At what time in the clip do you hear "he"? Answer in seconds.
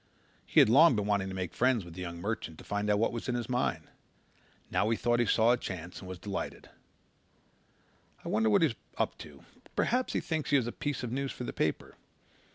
0.47-0.59, 4.89-4.97, 5.19-5.27, 10.13-10.19, 10.49-10.55